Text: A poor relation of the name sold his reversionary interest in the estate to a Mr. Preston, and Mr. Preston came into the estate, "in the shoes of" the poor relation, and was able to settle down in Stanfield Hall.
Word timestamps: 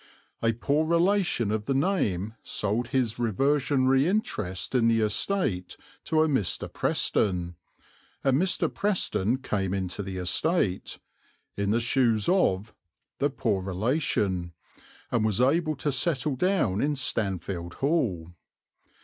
A 0.41 0.51
poor 0.53 0.83
relation 0.83 1.51
of 1.51 1.65
the 1.65 1.75
name 1.75 2.33
sold 2.41 2.87
his 2.87 3.19
reversionary 3.19 4.07
interest 4.07 4.73
in 4.73 4.87
the 4.87 4.99
estate 5.01 5.77
to 6.05 6.23
a 6.23 6.27
Mr. 6.27 6.73
Preston, 6.73 7.53
and 8.23 8.35
Mr. 8.41 8.67
Preston 8.73 9.37
came 9.37 9.75
into 9.75 10.01
the 10.01 10.17
estate, 10.17 10.97
"in 11.55 11.69
the 11.69 11.79
shoes 11.79 12.27
of" 12.27 12.73
the 13.19 13.29
poor 13.29 13.61
relation, 13.61 14.53
and 15.11 15.23
was 15.23 15.39
able 15.39 15.75
to 15.75 15.91
settle 15.91 16.35
down 16.35 16.81
in 16.81 16.95
Stanfield 16.95 17.75
Hall. 17.75 18.33